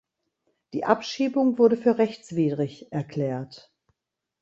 Die 0.73 0.83
Abschiebung 0.83 1.59
wurde 1.59 1.77
für 1.77 1.99
rechtswidrig 1.99 2.91
erklärt. 2.91 3.71